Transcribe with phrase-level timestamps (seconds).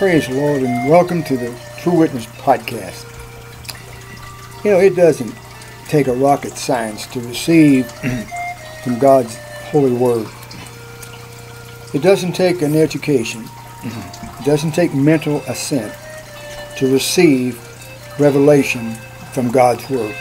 [0.00, 3.04] Praise the Lord and welcome to the True Witness Podcast.
[4.64, 5.34] You know, it doesn't
[5.88, 7.84] take a rocket science to receive
[8.82, 9.36] from God's
[9.70, 10.26] holy word.
[11.92, 13.44] It doesn't take an education.
[13.84, 15.92] It doesn't take mental assent
[16.78, 17.60] to receive
[18.18, 18.94] revelation
[19.34, 20.16] from God's word.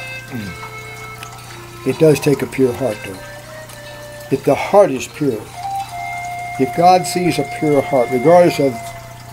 [1.87, 3.19] It does take a pure heart though.
[4.29, 5.41] If the heart is pure,
[6.59, 8.73] if God sees a pure heart, regardless of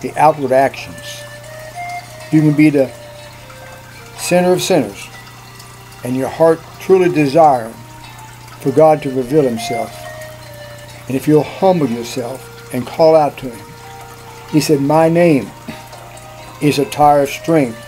[0.02, 1.23] the outward actions,
[2.32, 2.91] you can be the
[4.18, 5.09] sinner of sinners,
[6.04, 7.70] and your heart truly desire
[8.60, 9.92] for God to reveal himself.
[11.06, 13.66] And if you'll humble yourself and call out to him,
[14.51, 15.48] he said, My name
[16.60, 17.80] is a tire of strength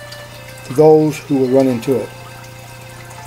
[0.66, 2.08] to those who will run into it.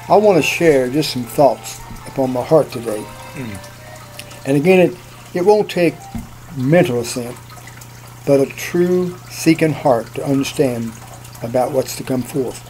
[0.08, 3.03] I want to share just some thoughts upon my heart today.
[3.34, 4.45] Mm.
[4.45, 4.98] And again, it,
[5.34, 5.95] it won't take
[6.58, 7.36] mental assent,
[8.25, 10.91] but a true seeking heart to understand
[11.44, 12.67] about what's to come forth.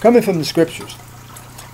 [0.00, 0.96] Coming from the scriptures,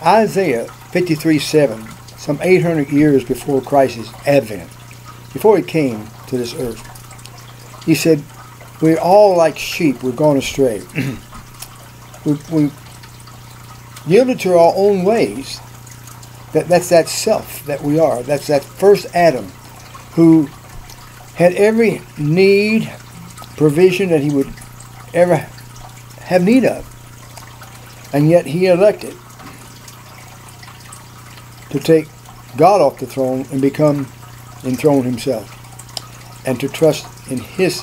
[0.05, 4.71] Isaiah 53 7, some 800 years before Christ's advent,
[5.33, 8.23] before he came to this earth, he said,
[8.81, 10.83] We're all like sheep, we're gone astray.
[12.25, 12.71] we, we
[14.07, 15.61] yielded to our own ways.
[16.53, 18.23] That, that's that self that we are.
[18.23, 19.47] That's that first Adam
[20.13, 20.49] who
[21.35, 22.91] had every need,
[23.57, 24.53] provision that he would
[25.15, 25.37] ever
[26.21, 26.89] have need of.
[28.13, 29.15] And yet he elected
[31.71, 32.07] to take
[32.57, 34.07] God off the throne and become
[34.65, 35.59] enthroned himself.
[36.47, 37.83] And to trust in his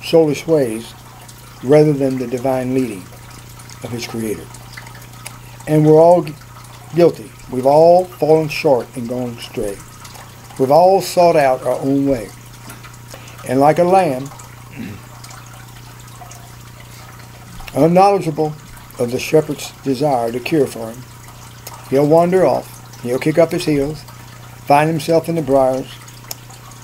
[0.00, 0.92] soulish ways
[1.62, 3.02] rather than the divine leading
[3.82, 4.46] of his creator.
[5.68, 6.26] And we're all
[6.94, 7.30] guilty.
[7.52, 9.76] We've all fallen short and gone astray.
[10.58, 12.28] We've all sought out our own way.
[13.48, 14.28] And like a lamb,
[17.74, 18.54] unknowledgeable
[18.98, 21.02] of the shepherd's desire to care for him,
[21.88, 23.00] he'll wander off.
[23.02, 24.02] He'll kick up his heels,
[24.66, 25.90] find himself in the briars,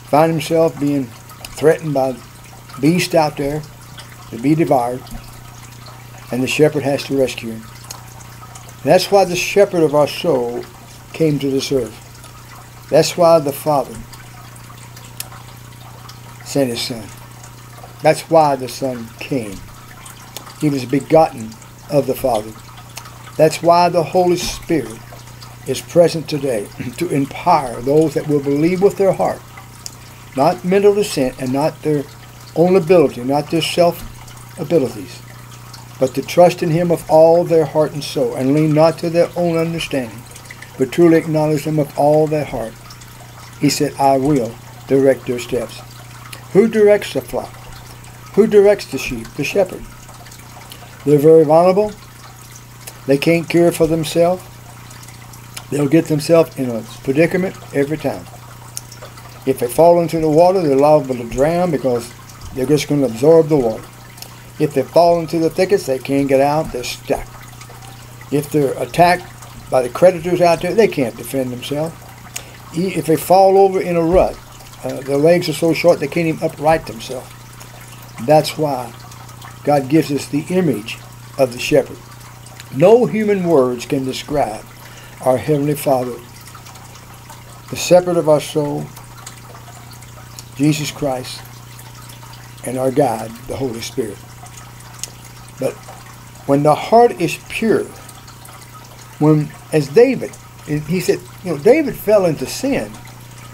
[0.08, 2.16] find himself being threatened by
[2.80, 3.62] beasts out there
[4.30, 5.02] to be devoured,
[6.32, 7.62] and the shepherd has to rescue him.
[8.82, 10.64] That's why the shepherd of our soul
[11.12, 12.88] came to this earth.
[12.88, 13.94] That's why the Father
[16.46, 17.06] sent his Son.
[18.02, 19.56] That's why the Son came.
[20.60, 21.50] He was begotten
[21.90, 22.52] of the Father.
[23.36, 24.98] That's why the Holy Spirit
[25.66, 29.42] is present today to empower those that will believe with their heart,
[30.36, 32.04] not mental assent and not their
[32.54, 34.00] own ability, not their self
[34.58, 35.20] abilities,
[35.98, 39.10] but to trust in Him with all their heart and soul, and lean not to
[39.10, 40.22] their own understanding,
[40.78, 42.72] but truly acknowledge Him with all their heart.
[43.60, 44.54] He said, I will
[44.86, 45.80] direct their steps.
[46.56, 47.52] Who directs the flock?
[48.32, 49.28] Who directs the sheep?
[49.34, 49.82] The shepherd.
[51.04, 51.92] They're very vulnerable.
[53.06, 54.42] They can't care for themselves.
[55.70, 58.24] They'll get themselves in a predicament every time.
[59.44, 62.10] If they fall into the water, they're liable to drown because
[62.54, 63.84] they're just going to absorb the water.
[64.58, 67.26] If they fall into the thickets, they can't get out, they're stuck.
[68.32, 69.30] If they're attacked
[69.70, 71.94] by the creditors out there, they can't defend themselves.
[72.72, 74.38] If they fall over in a rut,
[74.84, 77.30] uh, their legs are so short they can't even upright themselves.
[78.26, 78.92] That's why
[79.64, 80.98] God gives us the image
[81.38, 81.98] of the shepherd.
[82.74, 84.64] No human words can describe
[85.24, 86.16] our Heavenly Father,
[87.70, 88.84] the shepherd of our soul,
[90.56, 91.40] Jesus Christ,
[92.66, 94.18] and our God, the Holy Spirit.
[95.58, 95.72] But
[96.46, 97.84] when the heart is pure,
[99.18, 100.30] when, as David,
[100.66, 102.92] he said, you know, David fell into sin,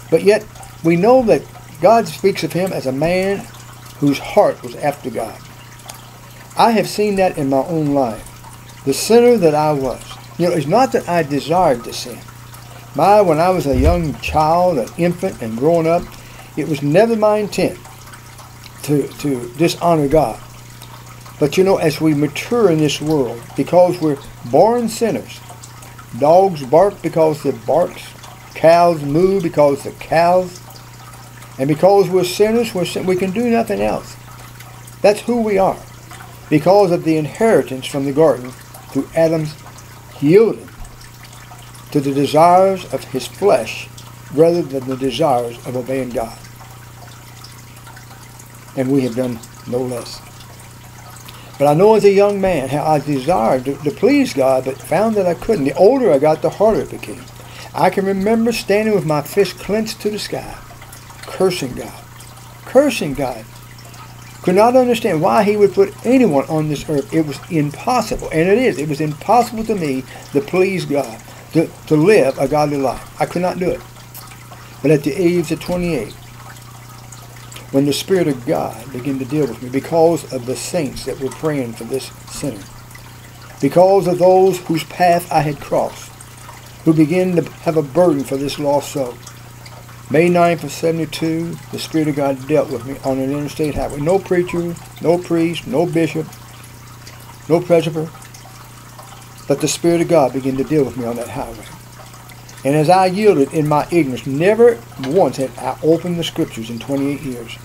[0.09, 0.45] but yet
[0.83, 1.43] we know that
[1.81, 3.45] God speaks of him as a man
[3.97, 5.39] whose heart was after God.
[6.57, 8.29] I have seen that in my own life.
[8.85, 10.03] The sinner that I was.
[10.37, 12.19] You know, it's not that I desired to sin.
[12.95, 16.03] My, when I was a young child, an infant, and growing up,
[16.57, 17.79] it was never my intent
[18.83, 20.39] to, to dishonor God.
[21.39, 24.19] But you know, as we mature in this world, because we're
[24.51, 25.39] born sinners,
[26.19, 28.03] dogs bark because they barks,
[28.53, 30.61] cows moo because the cows,
[31.57, 34.15] and because we're sinners, we're sin- we can do nothing else.
[35.01, 35.77] That's who we are,
[36.49, 38.51] because of the inheritance from the garden
[38.91, 39.55] through Adam's
[40.21, 40.69] yielding
[41.91, 43.87] to the desires of his flesh
[44.33, 46.37] rather than the desires of obeying God.
[48.75, 50.19] And we have done no less.
[51.59, 54.77] But I know as a young man how I desired to, to please God, but
[54.77, 55.65] found that I couldn't.
[55.65, 57.23] The older I got, the harder it became.
[57.75, 60.57] I can remember standing with my fist clenched to the sky,
[61.33, 62.03] cursing God.
[62.65, 63.43] Cursing God.
[64.43, 67.11] Could not understand why he would put anyone on this earth.
[67.13, 68.29] It was impossible.
[68.31, 68.77] And it is.
[68.77, 71.19] It was impossible to me to please God,
[71.53, 73.19] to, to live a godly life.
[73.19, 73.81] I could not do it.
[74.81, 76.13] But at the age of 28,
[77.71, 81.19] when the Spirit of God began to deal with me because of the saints that
[81.19, 82.63] were praying for this sinner,
[83.59, 86.11] because of those whose path I had crossed,
[86.83, 89.15] who began to have a burden for this lost soul.
[90.11, 93.99] May 9th of 72, the Spirit of God dealt with me on an interstate highway.
[93.99, 96.27] No preacher, no priest, no bishop,
[97.49, 98.09] no presbyter,
[99.47, 101.65] but the Spirit of God began to deal with me on that highway.
[102.65, 106.79] And as I yielded in my ignorance, never once had I opened the scriptures in
[106.79, 107.57] 28 years.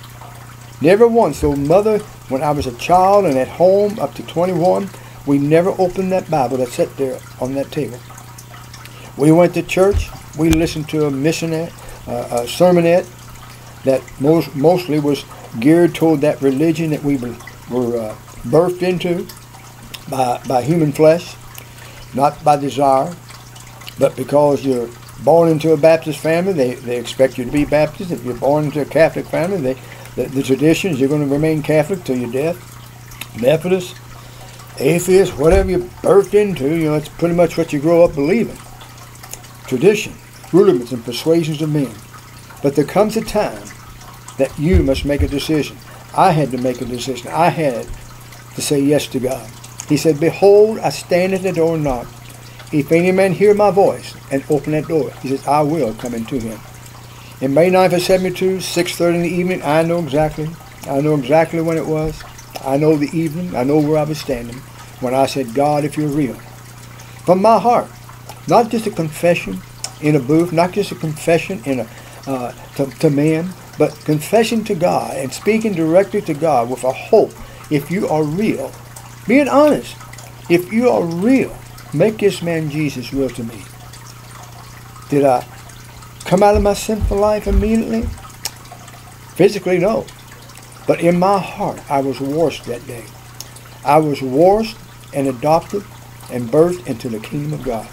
[0.81, 1.99] Never once, though mother,
[2.29, 4.89] when I was a child and at home up to 21,
[5.27, 7.99] we never opened that Bible that sat there on that table.
[9.17, 10.09] We went to church.
[10.39, 11.71] We listened to a missionary,
[12.09, 13.07] uh, a sermonette
[13.85, 15.25] that most, mostly was
[15.61, 17.37] geared toward that religion that we were,
[17.71, 19.27] were uh, birthed into
[20.11, 21.37] by, by human flesh,
[22.15, 23.15] not by desire,
[23.99, 24.89] but because you're
[25.25, 28.11] born into a Baptist family, they, they expect you to be Baptist.
[28.11, 29.77] If you're born into a Catholic family, they,
[30.17, 32.57] the, the traditions, you're going to remain Catholic till your death.
[33.41, 33.97] Methodist,
[34.79, 38.57] atheist, whatever you're birthed into, you know, it's pretty much what you grow up believing.
[39.67, 40.15] Tradition,
[40.53, 41.95] rudiments, and persuasions of men.
[42.63, 43.67] But there comes a time
[44.39, 45.77] that you must make a decision.
[46.17, 47.29] I had to make a decision.
[47.29, 47.87] I had
[48.55, 49.49] to say yes to God.
[49.89, 52.07] He said, Behold, I stand at the door and knock.
[52.73, 56.15] If any man hear my voice and open that door, he says, I will come
[56.15, 56.59] into him.
[57.41, 60.49] In May 9th of 72, 6.30 in the evening, I know exactly.
[60.87, 62.23] I know exactly when it was.
[62.63, 63.55] I know the evening.
[63.55, 64.57] I know where I was standing
[65.01, 66.35] when I said, God, if you're real.
[67.25, 67.89] From my heart.
[68.49, 69.61] Not just a confession
[70.01, 71.89] in a booth, not just a confession in a,
[72.27, 76.93] uh, to, to man, but confession to God and speaking directly to God with a
[76.93, 77.33] hope.
[77.71, 78.73] If you are real,
[79.27, 79.97] being honest,
[80.49, 81.57] if you are real,
[81.95, 83.63] Make this man Jesus real to me.
[85.09, 85.47] Did I
[86.27, 88.03] come out of my sinful life immediately?
[89.37, 90.05] Physically, no.
[90.87, 93.05] But in my heart, I was washed that day.
[93.87, 94.77] I was washed
[95.15, 95.83] and adopted
[96.31, 97.89] and birthed into the kingdom of God.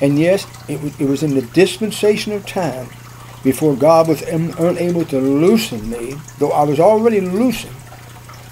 [0.00, 2.88] And yes, it was, it was in the dispensation of time
[3.42, 7.76] before God was unable to loosen me, though I was already loosened,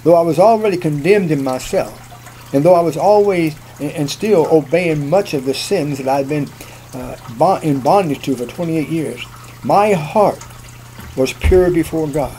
[0.03, 1.99] though I was already condemned in myself,
[2.53, 6.47] and though I was always and still obeying much of the sins that I've been
[6.93, 9.25] uh, in bondage to for 28 years,
[9.63, 10.39] my heart
[11.17, 12.37] was pure before God.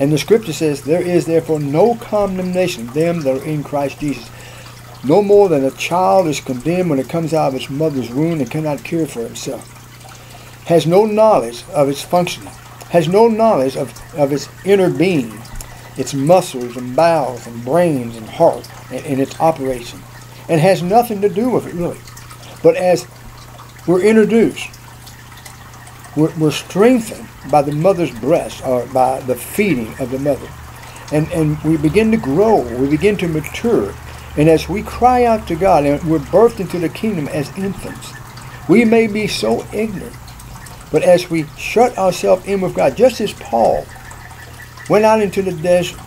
[0.00, 4.30] And the scripture says, There is therefore no condemnation them that are in Christ Jesus.
[5.04, 8.40] No more than a child is condemned when it comes out of its mother's womb
[8.40, 9.70] and cannot care for itself.
[10.66, 12.52] Has no knowledge of its functioning.
[12.90, 15.38] Has no knowledge of, of its inner being,
[15.96, 20.00] its muscles and bowels and brains and heart and, and its operation
[20.48, 21.98] and has nothing to do with it really.
[22.62, 23.06] But as
[23.86, 24.68] we're introduced,
[26.16, 30.48] we're, we're strengthened by the mother's breast or by the feeding of the mother.
[31.12, 33.94] And, and we begin to grow, we begin to mature.
[34.36, 38.12] And as we cry out to God and we're birthed into the kingdom as infants,
[38.68, 40.16] we may be so ignorant.
[40.90, 43.86] But as we shut ourselves in with God, just as Paul
[44.88, 46.00] went out into the desert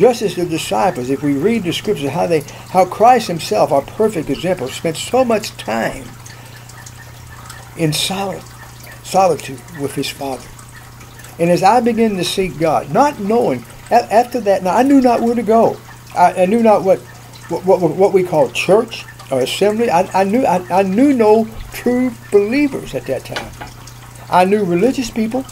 [0.00, 3.82] just as the disciples, if we read the scriptures, how they, how Christ Himself, our
[3.82, 6.06] perfect example, spent so much time
[7.76, 8.42] in solitude,
[9.02, 10.48] solitude with His Father.
[11.38, 15.20] And as I began to seek God, not knowing, after that, now I knew not
[15.20, 15.76] where to go.
[16.16, 16.98] I, I knew not what,
[17.50, 19.90] what, what, what we call church or assembly.
[19.90, 23.52] I, I knew I, I knew no true believers at that time.
[24.30, 25.44] I knew religious people,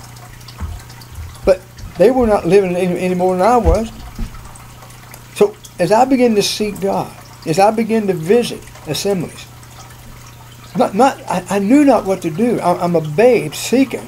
[1.45, 1.61] but
[1.99, 3.91] they were not living any, any more than I was
[5.35, 7.15] So as I begin to seek God,
[7.47, 9.47] as I begin to visit assemblies,
[10.77, 12.61] not, not, I, I knew not what to do.
[12.61, 14.07] I, am a babe seeking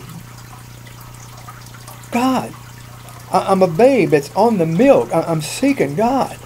[2.12, 2.52] God.
[3.32, 5.14] I, am a babe that's on the milk.
[5.14, 6.37] I, I'm seeking God.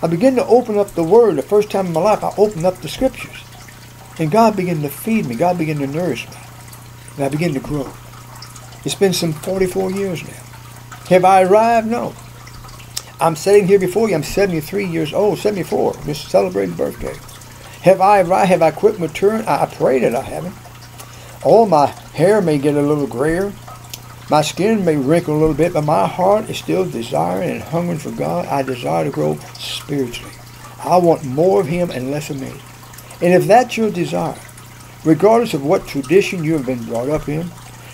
[0.00, 1.36] I begin to open up the Word.
[1.36, 3.44] The first time in my life, I opened up the Scriptures.
[4.18, 5.34] And God began to feed me.
[5.34, 6.36] God began to nourish me.
[7.16, 7.92] And I began to grow.
[8.84, 10.42] It's been some 44 years now.
[11.08, 11.88] Have I arrived?
[11.88, 12.14] No.
[13.20, 14.14] I'm sitting here before you.
[14.14, 17.16] I'm 73 years old, 74, just celebrating birthday.
[17.82, 18.50] Have I arrived?
[18.50, 19.46] Have I quit maturing?
[19.46, 20.54] I, I pray that I haven't.
[21.44, 23.52] All my hair may get a little grayer.
[24.30, 27.98] My skin may wrinkle a little bit, but my heart is still desiring and hungering
[27.98, 28.44] for God.
[28.44, 30.34] I desire to grow spiritually.
[30.84, 32.52] I want more of Him and less of me.
[33.22, 34.38] And if that's your desire,
[35.02, 37.50] regardless of what tradition you have been brought up in,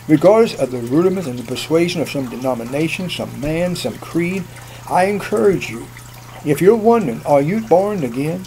[0.09, 4.43] regardless of the rudiments and the persuasion of some denomination, some man, some creed,
[4.91, 5.87] I encourage you,
[6.45, 8.45] if you're wondering, are you born again?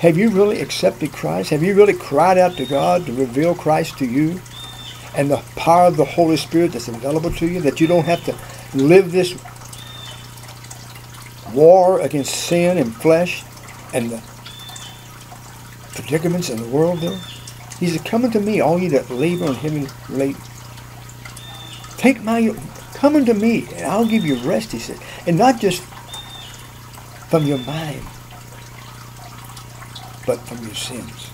[0.00, 1.50] Have you really accepted Christ?
[1.50, 4.40] Have you really cried out to God to reveal Christ to you?
[5.14, 8.24] And the power of the Holy Spirit that's available to you, that you don't have
[8.24, 8.34] to
[8.74, 9.34] live this
[11.52, 13.44] war against sin and flesh
[13.92, 14.22] and the
[15.94, 17.18] predicaments in the world there?
[17.78, 20.40] He said, Come unto me, all ye that labor and heavy laden.
[21.96, 22.54] Take my
[22.94, 24.98] come unto me, and I'll give you rest, he said.
[25.26, 25.82] And not just
[27.28, 28.02] from your mind,
[30.26, 31.28] but from your sins.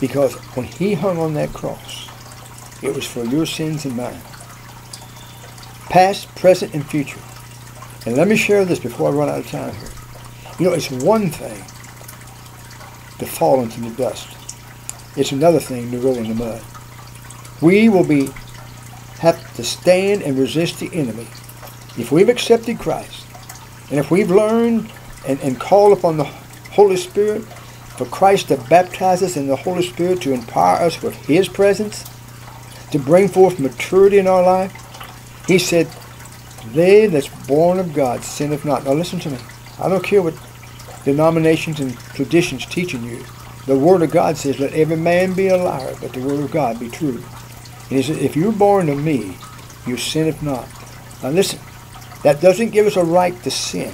[0.00, 2.08] Because when he hung on that cross,
[2.82, 4.20] it was for your sins and mine.
[5.90, 7.20] Past, present, and future.
[8.06, 9.88] And let me share this before I run out of time here.
[10.58, 11.56] You know, it's one thing
[13.18, 14.28] to fall into the dust.
[15.16, 16.62] It's another thing to roll in the mud.
[17.62, 18.28] We will be
[19.20, 21.26] have to stand and resist the enemy
[21.96, 23.24] if we've accepted Christ
[23.90, 24.90] and if we've learned
[25.26, 27.42] and, and called upon the Holy Spirit
[27.96, 32.04] for Christ to baptize us in the Holy Spirit to empower us with His presence,
[32.94, 34.72] to bring forth maturity in our life.
[35.48, 35.88] He said,
[36.66, 38.84] They that's born of God sinneth not.
[38.84, 39.38] Now listen to me.
[39.80, 40.34] I don't care what
[41.04, 43.24] denominations and traditions teaching you.
[43.66, 46.52] The Word of God says, Let every man be a liar, but the Word of
[46.52, 47.16] God be true.
[47.16, 49.36] And he says, If you're born of me,
[49.88, 50.68] you sinneth not.
[51.20, 51.58] Now listen,
[52.22, 53.92] that doesn't give us a right to sin.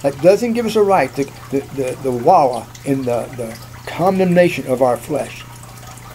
[0.00, 3.56] That doesn't give us a right to the, the, the wallow in the, the
[3.86, 5.44] condemnation of our flesh.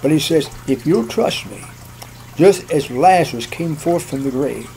[0.01, 1.63] But he says, if you'll trust me,
[2.37, 4.69] just as Lazarus came forth from the grave,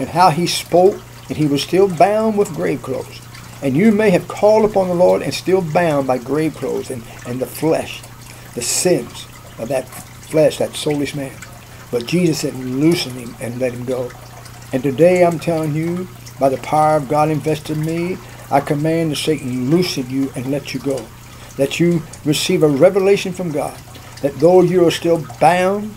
[0.00, 3.20] and how he spoke, and he was still bound with grave clothes,
[3.62, 7.02] and you may have called upon the Lord and still bound by grave clothes and,
[7.26, 8.02] and the flesh,
[8.54, 9.26] the sins
[9.58, 11.36] of that flesh, that soulless man.
[11.90, 14.10] But Jesus said, loosen him and let him go.
[14.72, 16.06] And today I'm telling you,
[16.38, 18.18] by the power of God invested in me,
[18.50, 21.04] I command the Satan, loosen you and let you go.
[21.56, 23.76] That you receive a revelation from God.
[24.22, 25.94] That though you are still bound,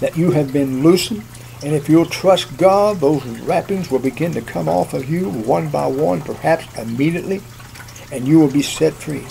[0.00, 1.24] that you have been loosened.
[1.62, 5.68] And if you'll trust God, those wrappings will begin to come off of you one
[5.70, 7.40] by one, perhaps immediately,
[8.12, 9.24] and you will be set free.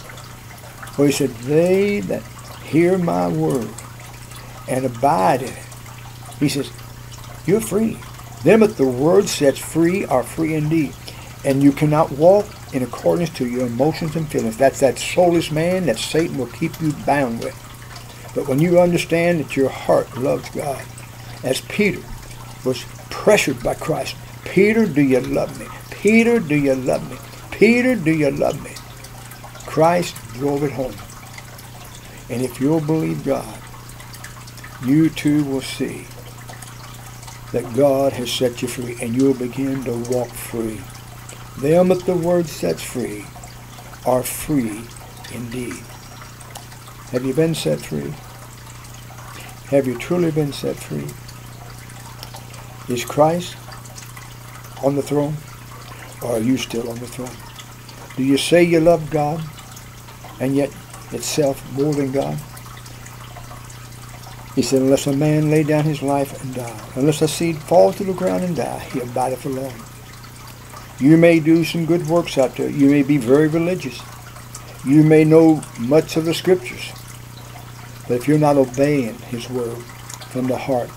[0.93, 2.23] For he said, They that
[2.63, 3.69] hear my word
[4.67, 5.65] and abide in it.
[6.39, 6.71] He says,
[7.45, 7.97] You're free.
[8.43, 10.93] Them that the word sets free are free indeed.
[11.43, 14.57] And you cannot walk in accordance to your emotions and feelings.
[14.57, 17.64] That's that soulless man that Satan will keep you bound with.
[18.35, 20.83] But when you understand that your heart loves God,
[21.43, 22.01] as Peter
[22.65, 25.67] was pressured by Christ, Peter, do you love me?
[25.89, 27.17] Peter, do you love me?
[27.51, 28.71] Peter, do you love me?
[29.65, 30.93] Christ drove it home.
[32.29, 33.57] And if you'll believe God,
[34.83, 36.05] you too will see
[37.53, 40.81] that God has set you free and you'll begin to walk free.
[41.57, 43.25] Them that the word sets free
[44.05, 44.81] are free
[45.33, 45.81] indeed.
[47.11, 48.13] Have you been set free?
[49.69, 51.07] Have you truly been set free?
[52.93, 53.55] Is Christ
[54.83, 55.35] on the throne
[56.21, 57.35] or are you still on the throne?
[58.15, 59.43] Do you say you love God
[60.39, 60.71] and yet
[61.11, 62.37] itself more than God?
[64.55, 67.91] He said, unless a man lay down his life and die, unless a seed fall
[67.93, 69.73] to the ground and die, he abideth alone.
[70.97, 72.69] You may do some good works out there.
[72.69, 74.01] You may be very religious.
[74.85, 76.91] You may know much of the scriptures.
[78.07, 79.77] But if you're not obeying his word
[80.29, 80.91] from the heart,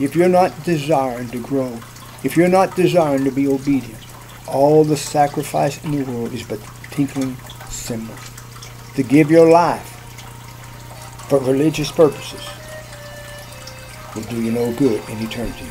[0.00, 1.78] if you're not desiring to grow,
[2.22, 4.02] if you're not desiring to be obedient,
[4.48, 6.58] all the sacrifice in the world is but
[6.90, 7.36] tinkling
[7.68, 8.30] cymbals.
[8.94, 9.90] To give your life
[11.28, 12.48] for religious purposes
[14.14, 15.66] will do you no good in eternity.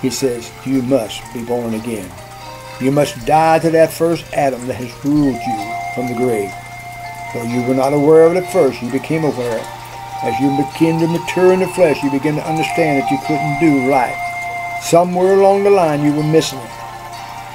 [0.00, 2.08] He says, you must be born again.
[2.80, 6.52] You must die to that first Adam that has ruled you from the grave.
[7.32, 9.56] Though you were not aware of it at first, you became aware.
[9.56, 9.76] of it.
[10.28, 13.58] As you begin to mature in the flesh, you begin to understand that you couldn't
[13.58, 14.14] do right.
[14.82, 16.70] Somewhere along the line, you were missing it.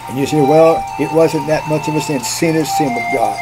[0.09, 2.19] And you say, well, it wasn't that much of a sin.
[2.21, 3.37] Sin is sin with God.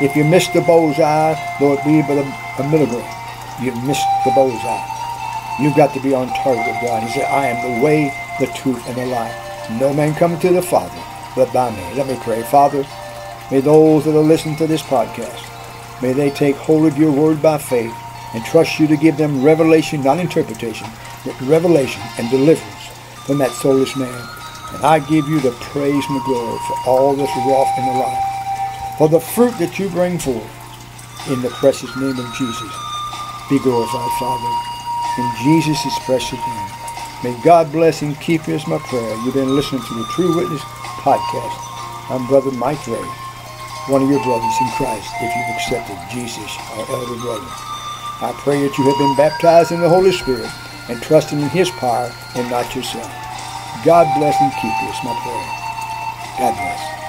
[0.00, 2.24] If you missed the bullseye, though it be but a,
[2.58, 3.04] a milligram,
[3.60, 4.88] you missed the bullseye.
[5.60, 7.02] You've got to be on target with God.
[7.04, 9.36] He said, I am the way, the truth, and the life.
[9.78, 11.00] No man coming to the Father
[11.36, 11.94] but by me.
[11.94, 12.42] Let me pray.
[12.42, 12.84] Father,
[13.50, 15.42] may those that are listening to this podcast,
[16.02, 17.94] may they take hold of your word by faith
[18.34, 20.86] and trust you to give them revelation, not interpretation,
[21.24, 22.86] but revelation and deliverance
[23.26, 24.28] from that soulless man.
[24.74, 27.98] And I give you the praise and the glory for all that's wrought in the
[27.98, 30.46] life, for the fruit that you bring forth
[31.28, 32.72] in the precious name of Jesus.
[33.50, 34.52] Be glorified, Father.
[35.18, 36.70] In Jesus' precious name.
[37.22, 39.14] May God bless and keep you is my prayer.
[39.24, 40.62] You've been listening to the True Witness
[41.02, 41.70] podcast.
[42.08, 43.04] I'm Brother Mike Ray,
[43.88, 47.48] one of your brothers in Christ, if you've accepted Jesus, our elder brother.
[48.20, 50.50] I pray that you have been baptized in the Holy Spirit
[50.88, 53.10] and trusting in His power and not yourself.
[53.84, 55.60] God bless and keep you my prayer.
[56.38, 56.99] God bless.